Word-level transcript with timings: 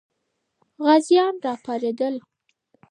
غازیان 0.85 1.35
راپارېدل. 1.45 2.15